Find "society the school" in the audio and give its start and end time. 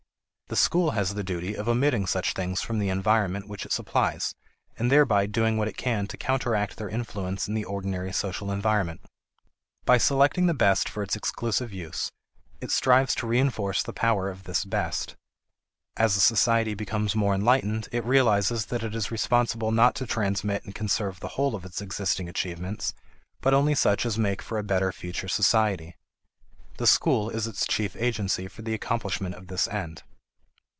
25.29-27.29